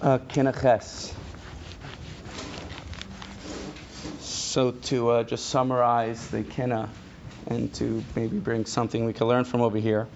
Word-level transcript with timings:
uh, 0.00 0.18
Kinaches. 0.18 1.14
So 4.20 4.72
to 4.72 5.10
uh, 5.10 5.22
just 5.24 5.46
summarize 5.46 6.28
the 6.28 6.42
Kina 6.42 6.88
and 7.46 7.72
to 7.74 8.04
maybe 8.14 8.38
bring 8.38 8.64
something 8.64 9.04
we 9.04 9.12
can 9.12 9.26
learn 9.26 9.44
from 9.44 9.60
over 9.60 9.78
here. 9.78 10.06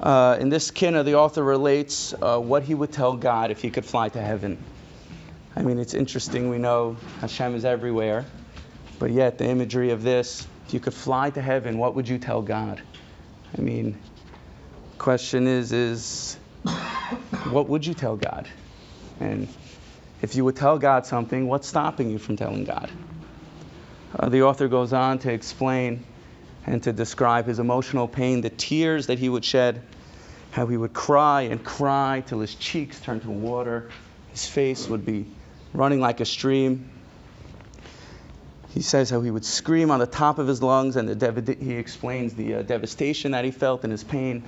Uh, 0.00 0.36
in 0.40 0.48
this 0.48 0.70
Kina, 0.70 1.02
the 1.04 1.14
author 1.14 1.42
relates 1.42 2.12
uh, 2.14 2.38
what 2.38 2.64
he 2.64 2.74
would 2.74 2.92
tell 2.92 3.16
God 3.16 3.50
if 3.50 3.62
he 3.62 3.70
could 3.70 3.84
fly 3.84 4.08
to 4.08 4.20
heaven. 4.20 4.62
I 5.54 5.62
mean, 5.62 5.78
it's 5.78 5.94
interesting. 5.94 6.50
We 6.50 6.58
know 6.58 6.96
Hashem 7.20 7.54
is 7.54 7.64
everywhere, 7.64 8.24
but 8.98 9.10
yet 9.10 9.38
the 9.38 9.46
imagery 9.46 9.90
of 9.90 10.02
this, 10.02 10.46
if 10.66 10.74
you 10.74 10.80
could 10.80 10.94
fly 10.94 11.30
to 11.30 11.40
heaven, 11.40 11.78
what 11.78 11.94
would 11.94 12.08
you 12.08 12.18
tell 12.18 12.42
God? 12.42 12.80
I 13.56 13.60
mean, 13.60 13.98
question 14.98 15.46
is, 15.46 15.72
is 15.72 16.36
what 17.50 17.68
would 17.68 17.86
you 17.86 17.94
tell 17.94 18.16
God? 18.16 18.48
And 19.22 19.48
if 20.20 20.34
you 20.34 20.44
would 20.44 20.56
tell 20.56 20.78
God 20.78 21.06
something, 21.06 21.46
what's 21.46 21.68
stopping 21.68 22.10
you 22.10 22.18
from 22.18 22.36
telling 22.36 22.64
God? 22.64 22.90
Uh, 24.18 24.28
the 24.28 24.42
author 24.42 24.68
goes 24.68 24.92
on 24.92 25.20
to 25.20 25.32
explain 25.32 26.04
and 26.66 26.82
to 26.82 26.92
describe 26.92 27.46
his 27.46 27.58
emotional 27.58 28.08
pain, 28.08 28.40
the 28.40 28.50
tears 28.50 29.06
that 29.06 29.18
he 29.18 29.28
would 29.28 29.44
shed, 29.44 29.82
how 30.50 30.66
he 30.66 30.76
would 30.76 30.92
cry 30.92 31.42
and 31.42 31.64
cry 31.64 32.22
till 32.26 32.40
his 32.40 32.54
cheeks 32.54 33.00
turned 33.00 33.22
to 33.22 33.30
water, 33.30 33.90
his 34.30 34.46
face 34.46 34.88
would 34.88 35.04
be 35.04 35.26
running 35.72 36.00
like 36.00 36.20
a 36.20 36.24
stream. 36.24 36.90
He 38.74 38.82
says 38.82 39.10
how 39.10 39.20
he 39.20 39.30
would 39.30 39.44
scream 39.44 39.90
on 39.90 39.98
the 39.98 40.06
top 40.06 40.38
of 40.38 40.46
his 40.46 40.62
lungs, 40.62 40.96
and 40.96 41.18
dev- 41.18 41.46
he 41.60 41.74
explains 41.74 42.34
the 42.34 42.56
uh, 42.56 42.62
devastation 42.62 43.32
that 43.32 43.44
he 43.44 43.50
felt 43.50 43.84
and 43.84 43.90
his 43.92 44.04
pain 44.04 44.44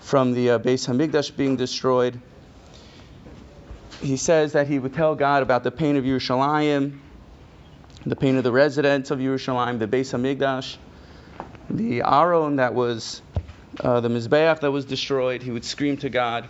from 0.00 0.32
the 0.32 0.50
uh, 0.50 0.58
Beis 0.58 0.86
Hamikdash 0.86 1.36
being 1.36 1.56
destroyed. 1.56 2.20
He 4.00 4.16
says 4.16 4.52
that 4.52 4.66
he 4.66 4.78
would 4.78 4.94
tell 4.94 5.14
God 5.14 5.42
about 5.42 5.64
the 5.64 5.70
pain 5.70 5.96
of 5.96 6.04
Yerushalayim, 6.04 6.98
the 8.04 8.16
pain 8.16 8.36
of 8.36 8.44
the 8.44 8.52
residents 8.52 9.10
of 9.10 9.18
Yerushalayim, 9.18 9.78
the 9.78 9.86
Beis 9.86 10.12
Hamikdash, 10.12 10.76
the 11.70 12.02
Aron 12.02 12.56
that 12.56 12.74
was 12.74 13.22
uh, 13.80 14.00
the 14.00 14.08
Mizbeach 14.08 14.60
that 14.60 14.70
was 14.70 14.84
destroyed. 14.84 15.42
He 15.42 15.50
would 15.50 15.64
scream 15.64 15.96
to 15.98 16.10
God. 16.10 16.48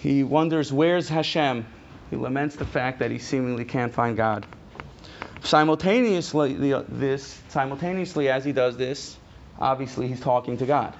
He 0.00 0.24
wonders, 0.24 0.72
where's 0.72 1.08
Hashem? 1.08 1.64
He 2.10 2.16
laments 2.16 2.56
the 2.56 2.66
fact 2.66 2.98
that 2.98 3.10
he 3.10 3.18
seemingly 3.18 3.64
can't 3.64 3.94
find 3.94 4.16
God. 4.16 4.44
Simultaneously, 5.42 6.54
this 6.88 7.40
simultaneously 7.48 8.28
as 8.28 8.44
he 8.44 8.52
does 8.52 8.76
this, 8.76 9.16
obviously 9.58 10.08
he's 10.08 10.20
talking 10.20 10.58
to 10.58 10.66
God. 10.66 10.94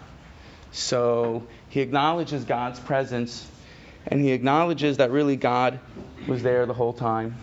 So 0.73 1.47
he 1.69 1.81
acknowledges 1.81 2.45
God's 2.45 2.81
presence, 2.81 3.47
and 4.07 4.21
he 4.21 4.33
acknowledges 4.33 4.99
that 4.99 5.11
really 5.11 5.37
God 5.37 5.79
was 6.27 6.43
there 6.43 6.67
the 6.67 6.75
whole 6.75 6.93
time. 6.93 7.37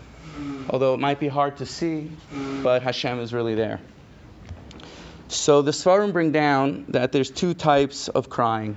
Although 0.68 0.94
it 0.94 1.00
might 1.00 1.20
be 1.20 1.28
hard 1.28 1.56
to 1.58 1.66
see, 1.66 2.10
but 2.62 2.82
Hashem 2.82 3.18
is 3.20 3.32
really 3.32 3.54
there. 3.54 3.80
So 5.28 5.62
the 5.62 5.70
Svarim 5.70 6.12
bring 6.12 6.32
down 6.32 6.86
that 6.88 7.12
there's 7.12 7.30
two 7.30 7.54
types 7.54 8.08
of 8.08 8.28
crying. 8.28 8.76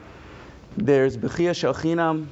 There's 0.78 1.18
Bechia 1.18 1.56
Shel 1.56 1.74
Chinam, 1.74 2.28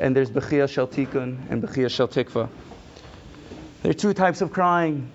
and 0.00 0.14
there's 0.14 0.30
Bechia 0.30 0.68
Shel 0.68 0.86
Tikkun, 0.86 1.50
and 1.50 1.62
Bechia 1.62 1.90
Shel 1.90 2.08
Tikva. 2.08 2.48
There 3.82 3.90
are 3.90 3.94
two 3.94 4.14
types 4.14 4.40
of 4.40 4.52
crying. 4.52 5.10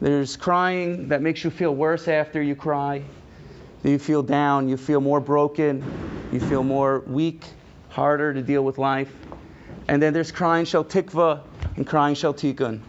There's 0.00 0.36
crying 0.36 1.08
that 1.08 1.22
makes 1.22 1.44
you 1.44 1.50
feel 1.50 1.74
worse 1.74 2.08
after 2.08 2.42
you 2.42 2.54
cry. 2.54 3.02
You 3.84 3.98
feel 3.98 4.22
down, 4.22 4.68
you 4.68 4.76
feel 4.76 5.00
more 5.00 5.20
broken, 5.20 5.82
you 6.32 6.40
feel 6.40 6.62
more 6.62 7.00
weak, 7.00 7.44
harder 7.92 8.34
to 8.34 8.42
deal 8.42 8.64
with 8.64 8.78
life. 8.78 9.12
And 9.88 10.02
then 10.02 10.12
there's 10.12 10.32
crying 10.32 10.64
shel 10.64 10.84
tikva 10.84 11.40
and 11.76 11.86
crying 11.86 12.14
shel 12.14 12.34
tikkun. 12.34 12.80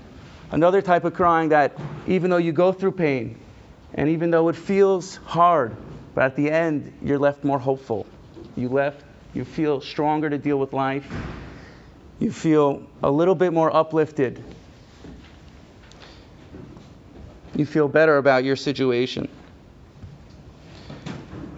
Another 0.52 0.82
type 0.82 1.04
of 1.04 1.14
crying 1.14 1.50
that 1.50 1.78
even 2.08 2.30
though 2.30 2.38
you 2.38 2.52
go 2.52 2.72
through 2.72 2.94
pain, 2.94 3.38
and 3.96 4.10
even 4.10 4.32
though 4.32 4.50
it 4.50 4.56
feels 4.56 5.18
hard, 5.18 5.76
but 6.16 6.24
at 6.24 6.36
the 6.36 6.50
end 6.50 6.92
you're 7.02 7.20
left 7.20 7.44
more 7.44 7.60
hopeful. 7.60 8.06
You 8.56 8.70
left, 8.70 9.04
you 9.34 9.46
feel 9.46 9.82
stronger 9.82 10.30
to 10.30 10.38
deal 10.38 10.58
with 10.58 10.74
life. 10.74 11.06
You 12.20 12.32
feel 12.32 12.84
a 13.02 13.12
little 13.12 13.36
bit 13.36 13.54
more 13.54 13.76
uplifted 13.76 14.44
you 17.56 17.66
feel 17.66 17.88
better 17.88 18.18
about 18.18 18.44
your 18.44 18.56
situation. 18.56 19.28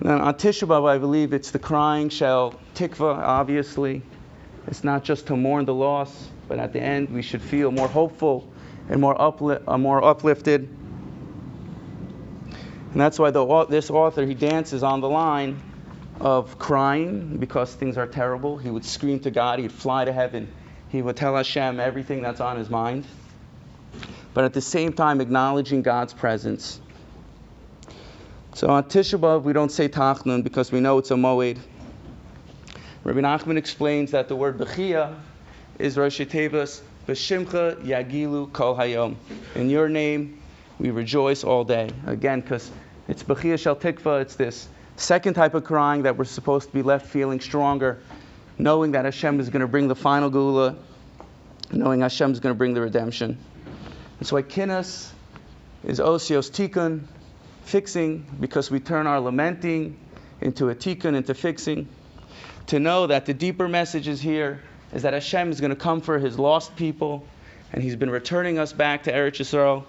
Now, 0.05 0.21
on 0.21 0.35
Tisha 0.35 0.67
B'Av, 0.67 0.88
I 0.88 0.99
believe 0.99 1.33
it's 1.33 1.49
the 1.49 1.57
crying 1.57 2.09
shel 2.09 2.53
tikva, 2.75 3.17
obviously. 3.17 4.03
It's 4.67 4.83
not 4.83 5.03
just 5.03 5.25
to 5.27 5.35
mourn 5.35 5.66
the 5.66 5.73
loss, 5.73 6.29
but 6.47 6.59
at 6.59 6.73
the 6.73 6.79
end 6.79 7.09
we 7.09 7.23
should 7.23 7.41
feel 7.41 7.71
more 7.71 7.88
hopeful 7.88 8.47
and 8.88 9.01
more, 9.01 9.15
upli- 9.15 9.63
uh, 9.67 9.79
more 9.79 10.03
uplifted. 10.03 10.69
And 12.91 13.01
that's 13.01 13.17
why 13.17 13.31
the, 13.31 13.65
this 13.65 13.89
author, 13.89 14.27
he 14.27 14.35
dances 14.35 14.83
on 14.83 15.01
the 15.01 15.09
line 15.09 15.59
of 16.21 16.59
crying 16.59 17.38
because 17.38 17.73
things 17.73 17.97
are 17.97 18.05
terrible. 18.05 18.59
He 18.59 18.69
would 18.69 18.85
scream 18.85 19.21
to 19.21 19.31
God, 19.31 19.57
he'd 19.57 19.71
fly 19.71 20.05
to 20.05 20.13
heaven, 20.13 20.53
he 20.89 21.01
would 21.01 21.17
tell 21.17 21.35
Hashem 21.35 21.79
everything 21.79 22.21
that's 22.21 22.41
on 22.41 22.57
his 22.57 22.69
mind 22.69 23.07
but 24.35 24.44
at 24.44 24.53
the 24.53 24.61
same 24.61 24.91
time 24.91 25.21
acknowledging 25.21 25.81
God's 25.81 26.13
presence. 26.13 26.81
So 28.55 28.69
on 28.69 28.85
Tisha 28.85 29.19
B'Av, 29.19 29.43
we 29.43 29.51
don't 29.51 29.69
say 29.69 29.89
Tachnun 29.89 30.41
because 30.41 30.71
we 30.71 30.79
know 30.79 30.97
it's 30.97 31.11
a 31.11 31.16
Moed. 31.16 31.57
Rabbi 33.03 33.19
Nachman 33.19 33.57
explains 33.57 34.11
that 34.11 34.29
the 34.29 34.35
word 34.38 34.57
Bechia 34.57 35.13
is 35.77 35.97
Rosh 35.97 36.21
Tevas 36.21 36.79
B'Shimcha 37.05 37.83
Yagilu 37.83 38.53
Kol 38.53 38.77
Hayom. 38.77 39.17
In 39.55 39.69
your 39.69 39.89
name, 39.89 40.41
we 40.79 40.91
rejoice 40.91 41.44
all 41.44 41.65
day. 41.65 41.89
Again, 42.07 42.39
because 42.39 42.71
it's 43.09 43.23
Bechia 43.23 43.59
Shel 43.59 43.75
Tikva, 43.75 44.21
it's 44.21 44.35
this 44.35 44.69
second 44.95 45.33
type 45.33 45.53
of 45.53 45.65
crying 45.65 46.03
that 46.03 46.15
we're 46.15 46.23
supposed 46.23 46.69
to 46.69 46.73
be 46.73 46.81
left 46.81 47.07
feeling 47.07 47.41
stronger, 47.41 47.99
knowing 48.57 48.94
that 48.94 49.03
Hashem 49.03 49.41
is 49.41 49.49
going 49.49 49.63
to 49.63 49.67
bring 49.67 49.89
the 49.89 49.95
final 49.95 50.31
Geula, 50.31 50.77
knowing 51.73 51.99
Hashem 51.99 52.31
is 52.31 52.39
going 52.39 52.55
to 52.55 52.57
bring 52.57 52.73
the 52.73 52.79
redemption. 52.79 53.38
That's 54.17 54.31
why 54.31 54.44
kinnis 54.44 55.11
is 55.83 55.99
osios 55.99 56.49
tikkun, 56.49 57.03
fixing, 57.65 58.25
because 58.39 58.71
we 58.71 58.79
turn 58.79 59.07
our 59.07 59.19
lamenting 59.19 59.97
into 60.41 60.69
a 60.69 60.75
tikkun, 60.75 61.15
into 61.15 61.33
fixing. 61.33 61.87
To 62.67 62.79
know 62.79 63.07
that 63.07 63.25
the 63.25 63.33
deeper 63.33 63.67
message 63.67 64.07
is 64.07 64.21
here 64.21 64.61
is 64.93 65.03
that 65.03 65.13
Hashem 65.13 65.51
is 65.51 65.59
going 65.59 65.71
to 65.71 65.75
come 65.75 66.01
for 66.01 66.19
His 66.19 66.39
lost 66.39 66.75
people, 66.75 67.27
and 67.73 67.83
He's 67.83 67.95
been 67.95 68.09
returning 68.09 68.59
us 68.59 68.73
back 68.73 69.03
to 69.03 69.11
Eretz 69.11 69.39
Yisrael. 69.39 69.83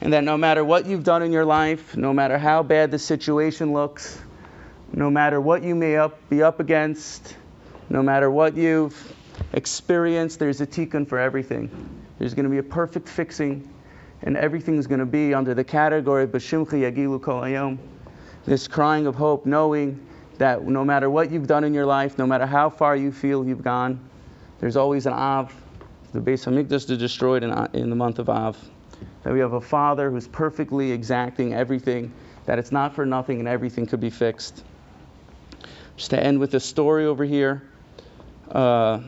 And 0.00 0.12
that 0.12 0.24
no 0.24 0.36
matter 0.36 0.64
what 0.64 0.86
you've 0.86 1.04
done 1.04 1.22
in 1.22 1.32
your 1.32 1.44
life, 1.44 1.96
no 1.96 2.12
matter 2.12 2.36
how 2.36 2.62
bad 2.62 2.90
the 2.90 2.98
situation 2.98 3.72
looks, 3.72 4.20
no 4.92 5.10
matter 5.10 5.40
what 5.40 5.62
you 5.62 5.74
may 5.74 5.96
up, 5.96 6.28
be 6.28 6.42
up 6.42 6.60
against, 6.60 7.36
no 7.88 8.02
matter 8.02 8.30
what 8.30 8.56
you've 8.56 9.14
experienced, 9.52 10.38
there's 10.38 10.60
a 10.60 10.66
tikkun 10.66 11.08
for 11.08 11.18
everything. 11.18 11.70
There's 12.18 12.34
going 12.34 12.44
to 12.44 12.50
be 12.50 12.58
a 12.58 12.62
perfect 12.62 13.08
fixing, 13.08 13.68
and 14.22 14.36
everything's 14.36 14.86
going 14.86 15.00
to 15.00 15.06
be 15.06 15.34
under 15.34 15.54
the 15.54 15.64
category 15.64 16.24
of 16.24 16.30
Bashimcha 16.30 16.72
Yagilu 16.72 17.20
Kol 17.20 17.42
Ayom. 17.42 17.78
This 18.46 18.68
crying 18.68 19.06
of 19.06 19.14
hope, 19.14 19.46
knowing 19.46 20.04
that 20.38 20.66
no 20.66 20.84
matter 20.84 21.08
what 21.08 21.30
you've 21.30 21.46
done 21.46 21.64
in 21.64 21.74
your 21.74 21.86
life, 21.86 22.18
no 22.18 22.26
matter 22.26 22.46
how 22.46 22.70
far 22.70 22.96
you 22.96 23.12
feel 23.12 23.46
you've 23.46 23.62
gone, 23.62 24.00
there's 24.60 24.76
always 24.76 25.06
an 25.06 25.12
Av. 25.12 25.54
The 26.12 26.20
Beis 26.20 26.44
Hamikdash 26.44 26.90
is 26.90 26.98
destroyed 26.98 27.42
in, 27.42 27.52
in 27.72 27.90
the 27.90 27.96
month 27.96 28.18
of 28.18 28.28
Av. 28.28 28.56
That 29.22 29.32
we 29.32 29.40
have 29.40 29.54
a 29.54 29.60
Father 29.60 30.10
who's 30.10 30.28
perfectly 30.28 30.92
exacting 30.92 31.54
everything, 31.54 32.12
that 32.46 32.58
it's 32.58 32.72
not 32.72 32.94
for 32.94 33.06
nothing 33.06 33.40
and 33.40 33.48
everything 33.48 33.86
could 33.86 34.00
be 34.00 34.10
fixed. 34.10 34.62
Just 35.96 36.10
to 36.10 36.22
end 36.22 36.38
with 36.38 36.54
a 36.54 36.60
story 36.60 37.06
over 37.06 37.24
here. 37.24 37.62
Uh, 38.50 39.00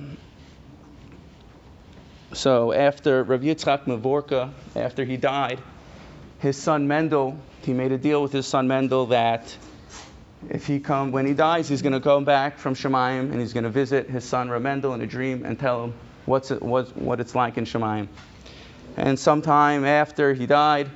so 2.33 2.73
after 2.73 3.23
Rav 3.23 3.41
Yitzchak 3.41 3.85
Mavorka, 3.85 4.53
after 4.75 5.05
he 5.05 5.17
died, 5.17 5.61
his 6.39 6.61
son 6.61 6.87
Mendel, 6.87 7.39
he 7.63 7.73
made 7.73 7.93
a 7.93 7.99
deal 7.99 8.23
with 8.23 8.33
his 8.33 8.47
son 8.47 8.69
Mendel 8.69 9.07
that 9.07 9.57
if 10.51 10.67
he 10.67 10.79
come 10.79 11.13
when 11.13 11.27
he 11.27 11.35
dies, 11.35 11.69
he's 11.69 11.83
going 11.83 11.93
to 11.93 12.01
come 12.01 12.25
back 12.25 12.59
from 12.59 12.75
Shemayim 12.75 13.31
and 13.33 13.41
he's 13.41 13.53
going 13.53 13.65
to 13.65 13.71
visit 13.71 14.09
his 14.09 14.25
son 14.25 14.51
Rav 14.51 14.63
Mendel 14.63 14.95
in 14.95 15.01
a 15.01 15.07
dream 15.07 15.45
and 15.45 15.59
tell 15.59 15.85
him 15.85 15.95
what's 16.27 16.51
it, 16.51 16.63
what, 16.63 16.97
what 16.97 17.21
it's 17.21 17.35
like 17.35 17.57
in 17.59 17.65
Shemayim. 17.65 18.09
And 18.97 19.19
sometime 19.19 19.85
after 19.85 20.35
he 20.35 20.47
died, 20.47 20.91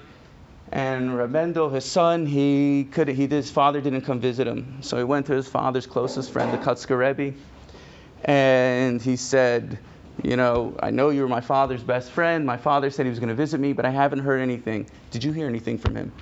and 0.73 1.17
Rav 1.17 1.31
Mendel, 1.31 1.69
his 1.71 1.85
son, 1.85 2.27
he 2.27 2.85
could 2.91 3.09
he 3.09 3.27
his 3.27 3.51
father 3.51 3.81
didn't 3.81 4.03
come 4.03 4.21
visit 4.21 4.47
him, 4.47 4.79
so 4.83 4.97
he 4.97 5.05
went 5.05 5.27
to 5.27 5.33
his 5.35 5.49
father's 5.49 5.87
closest 5.87 6.31
friend, 6.31 6.53
the 6.53 6.59
Kotzker 6.59 6.97
Rebbe, 6.97 7.37
and 8.25 9.03
he 9.03 9.17
said 9.17 9.79
you 10.23 10.37
know, 10.37 10.77
I 10.83 10.91
know 10.91 11.11
you 11.11 11.23
were 11.23 11.29
my 11.29 11.41
father's 11.41 11.83
best 11.83 12.11
friend. 12.11 12.45
My 12.45 12.57
father 12.57 12.91
said 12.91 13.07
he 13.07 13.11
was 13.11 13.19
going 13.19 13.31
to 13.31 13.35
visit 13.35 13.59
me, 13.61 13.73
but 13.73 13.85
I 13.85 13.91
haven't 13.91 14.21
heard 14.21 14.41
anything. 14.41 14.87
Did 15.11 15.25
you 15.25 15.33
hear 15.33 15.47
anything 15.47 15.79
from 15.79 15.97
him? 15.97 16.13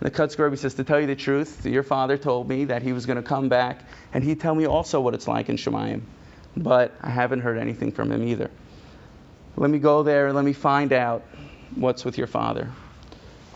And 0.00 0.06
the 0.06 0.10
Kotzker 0.10 0.44
Rebbe 0.44 0.56
says, 0.56 0.74
to 0.74 0.84
tell 0.84 1.00
you 1.00 1.06
the 1.08 1.16
truth, 1.16 1.66
your 1.66 1.82
father 1.82 2.16
told 2.16 2.48
me 2.48 2.66
that 2.66 2.82
he 2.82 2.92
was 2.92 3.04
going 3.04 3.16
to 3.16 3.22
come 3.22 3.48
back, 3.48 3.84
and 4.12 4.22
he'd 4.22 4.40
tell 4.40 4.54
me 4.54 4.66
also 4.66 5.00
what 5.00 5.14
it's 5.14 5.26
like 5.26 5.48
in 5.48 5.56
Shemayim. 5.56 6.02
But 6.56 6.94
I 7.00 7.10
haven't 7.10 7.40
heard 7.40 7.58
anything 7.58 7.92
from 7.92 8.12
him 8.12 8.22
either. 8.22 8.50
let 9.56 9.70
me 9.70 9.78
go 9.78 10.04
there 10.04 10.26
and 10.26 10.36
let 10.36 10.44
me 10.44 10.52
find 10.52 10.92
out 10.92 11.24
what's 11.74 12.04
with 12.04 12.16
your 12.16 12.28
father. 12.28 12.70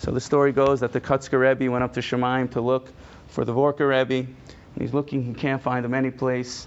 So 0.01 0.11
the 0.11 0.21
story 0.21 0.51
goes 0.51 0.81
that 0.81 0.93
the 0.93 1.01
Kutzker 1.01 1.39
Rebbe 1.39 1.71
went 1.71 1.85
up 1.85 1.95
to 1.95 2.01
Shemayim 2.01 2.51
to 2.53 2.61
look 2.61 2.91
for 3.29 3.45
the 3.45 3.53
Vorka 3.53 3.89
Rebbe. 3.89 4.27
And 4.75 4.81
he's 4.81 4.93
looking, 4.93 5.23
he 5.23 5.33
can't 5.33 5.63
find 5.63 5.85
him 5.85 5.95
any 5.95 6.11
place. 6.11 6.67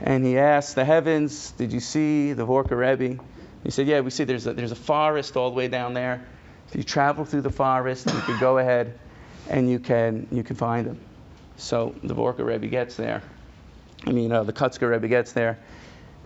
And 0.00 0.24
he 0.24 0.38
asked 0.38 0.74
the 0.74 0.84
heavens, 0.84 1.52
Did 1.52 1.72
you 1.72 1.80
see 1.80 2.32
the 2.32 2.44
Vorka 2.44 2.76
Rebbe? 2.76 3.22
He 3.62 3.70
said, 3.70 3.86
Yeah, 3.86 4.00
we 4.00 4.10
see 4.10 4.24
there's 4.24 4.46
a, 4.46 4.52
there's 4.52 4.72
a 4.72 4.76
forest 4.76 5.36
all 5.36 5.50
the 5.50 5.56
way 5.56 5.68
down 5.68 5.94
there. 5.94 6.26
If 6.68 6.76
you 6.76 6.82
travel 6.82 7.24
through 7.24 7.42
the 7.42 7.50
forest, 7.50 8.06
you 8.06 8.20
can 8.22 8.40
go 8.40 8.58
ahead 8.58 8.98
and 9.48 9.70
you 9.70 9.78
can, 9.78 10.26
you 10.32 10.42
can 10.42 10.56
find 10.56 10.86
him. 10.86 10.98
So 11.56 11.94
the 12.02 12.14
Vorka 12.14 12.44
Rebbe 12.44 12.66
gets 12.66 12.96
there. 12.96 13.22
I 14.06 14.10
mean, 14.10 14.32
uh, 14.32 14.42
the 14.42 14.52
Kutzker 14.52 14.90
Rebbe 14.90 15.06
gets 15.06 15.32
there, 15.32 15.58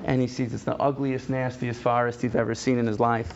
and 0.04 0.20
he 0.20 0.26
sees 0.26 0.54
it's 0.54 0.64
the 0.64 0.76
ugliest, 0.76 1.28
nastiest 1.28 1.80
forest 1.80 2.22
he's 2.22 2.34
ever 2.34 2.54
seen 2.54 2.78
in 2.78 2.86
his 2.86 2.98
life. 2.98 3.32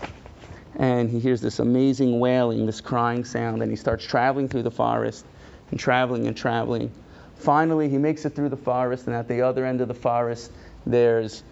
And 0.77 1.11
he 1.11 1.19
hears 1.19 1.41
this 1.41 1.59
amazing 1.59 2.21
wailing, 2.21 2.65
this 2.65 2.81
crying 2.81 3.25
sound, 3.25 3.62
and 3.62 3.71
he 3.71 3.77
starts 3.77 4.05
traveling 4.05 4.49
through 4.49 4.62
the 4.62 4.71
forest 4.71 5.27
and 5.71 5.79
traveling 5.79 6.27
and 6.27 6.37
traveling. 6.37 6.91
Finally, 7.40 7.88
he 7.88 7.98
makes 7.98 8.25
it 8.25 8.34
through 8.34 8.50
the 8.50 8.56
forest, 8.56 9.06
and 9.06 9.16
at 9.16 9.26
the 9.26 9.40
other 9.40 9.64
end 9.64 9.81
of 9.81 9.88
the 9.88 9.94
forest, 9.94 10.52
there's 10.87 11.42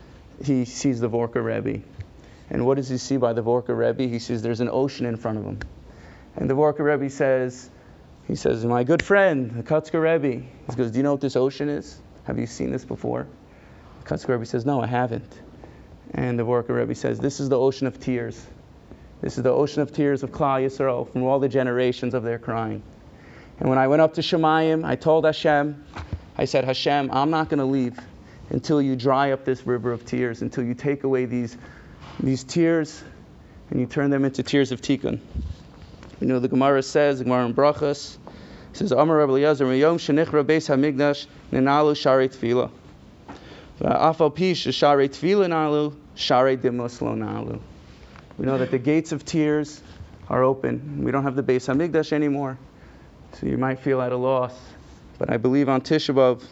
he 0.45 0.65
sees 0.65 1.01
the 1.01 1.09
Vorka 1.09 1.43
Rebbe. 1.43 1.83
And 2.51 2.65
what 2.65 2.77
does 2.77 2.89
he 2.89 2.99
see 2.99 3.17
by 3.17 3.33
the 3.33 3.43
Vorka 3.43 3.77
Rebbe? 3.77 4.09
He 4.09 4.19
sees 4.19 4.43
there's 4.43 4.61
an 4.61 4.69
ocean 4.71 5.07
in 5.07 5.17
front 5.17 5.39
of 5.39 5.45
him. 5.45 5.59
And 6.37 6.49
the 6.49 6.55
Vorka 6.55 6.81
Rebbe 6.81 7.11
says, 7.11 7.71
he 8.27 8.37
says, 8.37 8.65
my 8.65 8.85
good 8.85 9.03
friend, 9.03 9.51
the 9.51 9.63
Kutzker 9.63 10.01
Rebbe. 10.01 10.45
He 10.69 10.77
goes, 10.77 10.91
do 10.91 10.99
you 10.99 11.03
know 11.03 11.13
what 11.13 11.21
this 11.21 11.37
ocean 11.37 11.69
is? 11.69 11.99
Have 12.25 12.39
you 12.39 12.47
seen 12.47 12.71
this 12.71 12.85
before? 12.85 13.27
The 14.03 14.09
Kutzker 14.09 14.29
Rebbe 14.29 14.47
says, 14.47 14.65
no, 14.65 14.81
I 14.81 14.87
haven't. 14.87 15.41
And 16.13 16.39
the 16.39 16.45
Vorka 16.45 16.71
Rebbe 16.71 16.95
says, 16.95 17.19
this 17.19 17.41
is 17.41 17.49
the 17.49 17.59
ocean 17.59 17.87
of 17.87 17.99
tears. 17.99 18.47
This 19.21 19.37
is 19.37 19.43
the 19.43 19.51
ocean 19.51 19.83
of 19.83 19.93
tears 19.93 20.23
of 20.23 20.31
Klal 20.31 20.65
Yisrael 20.65 21.11
from 21.11 21.25
all 21.25 21.41
the 21.41 21.49
generations 21.49 22.15
of 22.15 22.23
their 22.23 22.39
crying. 22.39 22.83
And 23.61 23.69
when 23.69 23.79
I 23.79 23.89
went 23.89 24.03
up 24.03 24.15
to 24.15 24.21
Shemayim, 24.21 24.85
I 24.85 24.97
told 24.97 25.25
Hashem, 25.25 25.85
I 26.37 26.45
said, 26.45 26.65
Hashem, 26.65 27.11
I'm 27.13 27.31
not 27.31 27.49
going 27.49 27.59
to 27.59 27.65
leave 27.65 27.99
until 28.51 28.81
you 28.81 28.97
dry 28.97 29.33
up 29.33 29.45
this 29.45 29.67
river 29.67 29.93
of 29.93 30.07
tears, 30.07 30.43
until 30.43 30.65
you 30.65 30.75
take 30.75 31.05
away 31.05 31.25
these, 31.25 31.57
these 32.21 32.45
tears 32.45 33.03
and 33.71 33.81
you 33.81 33.87
turn 33.87 34.11
them 34.11 34.25
into 34.25 34.43
tears 34.43 34.73
of 34.73 34.81
tikkun. 34.81 35.21
You 36.21 36.27
know, 36.27 36.39
the 36.39 36.49
Gemara 36.49 36.83
says, 36.83 37.19
the 37.19 37.25
Gemara 37.25 37.47
in 37.47 37.55
Brachas, 37.55 38.17
says, 38.73 38.93
Amar 38.93 39.17
Rabbi 39.17 39.33
Eliezer, 39.33 39.75
Yom 39.75 39.99
shenichra 39.99 40.45
beis 40.45 40.69
hamikdash 40.69 41.27
Ninalu 41.53 41.95
sharei 41.95 42.29
tefillah. 42.29 42.71
Afal 43.81 44.35
pish 44.35 44.67
sharei 44.67 45.09
tefillah 45.09 45.49
nalu, 45.49 45.95
sharei 46.17 46.57
dimos 46.57 47.01
lo 47.01 47.15
nalu. 47.15 47.61
We 48.39 48.47
know 48.47 48.59
that 48.59 48.71
the 48.71 48.79
gates 48.79 49.13
of 49.13 49.25
tears 49.25 49.83
are 50.29 50.45
open. 50.45 51.03
We 51.05 51.11
don't 51.11 51.25
have 51.25 51.35
the 51.35 51.43
Beis 51.43 51.67
Hamikdash 51.67 52.13
anymore, 52.13 52.59
so 53.35 53.47
you 53.47 53.59
might 53.59 53.79
feel 53.79 54.01
at 54.01 54.13
a 54.13 54.17
loss. 54.17 54.55
But 55.19 55.31
I 55.31 55.37
believe 55.37 55.69
on 55.69 55.81
Tisha 55.81 56.15
B'av, 56.15 56.43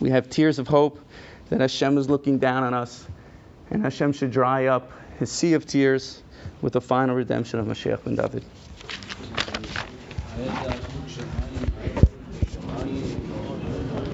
we 0.00 0.10
have 0.10 0.30
tears 0.30 0.58
of 0.58 0.66
hope 0.66 0.98
that 1.50 1.60
Hashem 1.60 1.98
is 1.98 2.08
looking 2.08 2.38
down 2.38 2.62
on 2.62 2.74
us, 2.74 3.06
and 3.70 3.82
Hashem 3.82 4.12
should 4.12 4.30
dry 4.30 4.66
up 4.66 4.90
His 5.18 5.30
sea 5.30 5.54
of 5.54 5.66
tears 5.66 6.22
with 6.62 6.72
the 6.72 6.80
final 6.80 7.14
redemption 7.14 7.58
of 7.58 7.66
Mashiach 7.66 8.04
ben 8.04 8.16
David. 8.16 8.44